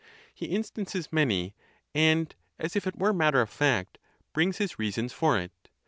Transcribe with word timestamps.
He 0.33 0.47
instances 0.47 1.13
many, 1.13 1.53
and, 1.93 2.33
as 2.57 2.75
if 2.75 2.87
it 2.87 2.97
were 2.97 3.13
matter 3.13 3.39
of 3.39 3.51
fact, 3.51 3.99
brings 4.33 4.57
his 4.57 4.79
reasons 4.79 5.13
for 5.13 5.37
it. 5.37 5.69